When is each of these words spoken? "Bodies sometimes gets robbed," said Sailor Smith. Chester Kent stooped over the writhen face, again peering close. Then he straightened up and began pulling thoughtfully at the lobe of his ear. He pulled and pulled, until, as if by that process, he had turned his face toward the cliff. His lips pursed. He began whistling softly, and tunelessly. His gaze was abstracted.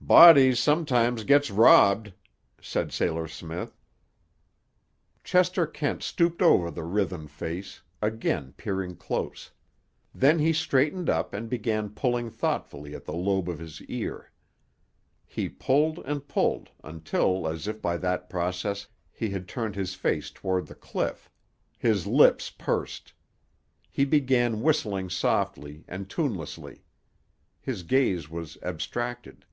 "Bodies 0.00 0.58
sometimes 0.58 1.22
gets 1.24 1.50
robbed," 1.50 2.14
said 2.62 2.92
Sailor 2.92 3.28
Smith. 3.28 3.76
Chester 5.22 5.66
Kent 5.66 6.02
stooped 6.02 6.40
over 6.40 6.70
the 6.70 6.82
writhen 6.82 7.28
face, 7.28 7.82
again 8.00 8.54
peering 8.56 8.96
close. 8.96 9.50
Then 10.14 10.38
he 10.38 10.54
straightened 10.54 11.10
up 11.10 11.34
and 11.34 11.50
began 11.50 11.90
pulling 11.90 12.30
thoughtfully 12.30 12.94
at 12.94 13.04
the 13.04 13.12
lobe 13.12 13.50
of 13.50 13.58
his 13.58 13.82
ear. 13.82 14.30
He 15.26 15.46
pulled 15.46 15.98
and 15.98 16.26
pulled, 16.26 16.70
until, 16.82 17.46
as 17.46 17.68
if 17.68 17.82
by 17.82 17.98
that 17.98 18.30
process, 18.30 18.86
he 19.12 19.28
had 19.28 19.46
turned 19.46 19.74
his 19.76 19.94
face 19.94 20.30
toward 20.30 20.68
the 20.68 20.74
cliff. 20.74 21.28
His 21.76 22.06
lips 22.06 22.48
pursed. 22.48 23.12
He 23.90 24.06
began 24.06 24.62
whistling 24.62 25.10
softly, 25.10 25.84
and 25.86 26.08
tunelessly. 26.08 26.82
His 27.60 27.82
gaze 27.82 28.30
was 28.30 28.56
abstracted. 28.62 29.44